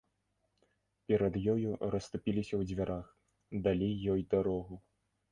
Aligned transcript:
Перад 1.09 1.33
ёю 1.53 1.69
расступіліся 1.95 2.49
ў 2.57 2.61
дзвярах, 2.71 3.05
далі 3.67 3.89
ёй 4.15 4.21
дарогу. 4.33 4.79